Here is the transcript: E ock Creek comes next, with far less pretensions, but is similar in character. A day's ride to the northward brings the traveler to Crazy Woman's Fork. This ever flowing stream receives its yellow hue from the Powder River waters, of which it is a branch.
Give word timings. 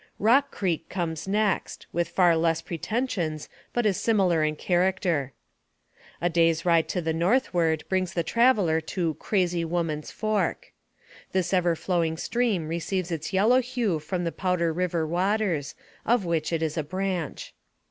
E 0.19 0.25
ock 0.27 0.49
Creek 0.49 0.89
comes 0.89 1.27
next, 1.27 1.85
with 1.93 2.09
far 2.09 2.35
less 2.35 2.59
pretensions, 2.59 3.47
but 3.71 3.85
is 3.85 3.97
similar 3.97 4.43
in 4.43 4.55
character. 4.55 5.31
A 6.19 6.27
day's 6.27 6.65
ride 6.65 6.89
to 6.89 7.01
the 7.01 7.13
northward 7.13 7.83
brings 7.87 8.15
the 8.15 8.23
traveler 8.23 8.81
to 8.81 9.13
Crazy 9.19 9.63
Woman's 9.63 10.09
Fork. 10.09 10.73
This 11.33 11.53
ever 11.53 11.75
flowing 11.75 12.17
stream 12.17 12.67
receives 12.67 13.11
its 13.11 13.31
yellow 13.31 13.61
hue 13.61 13.99
from 13.99 14.23
the 14.23 14.31
Powder 14.31 14.73
River 14.73 15.05
waters, 15.05 15.75
of 16.03 16.25
which 16.25 16.51
it 16.51 16.63
is 16.63 16.77
a 16.79 16.83
branch. 16.83 17.53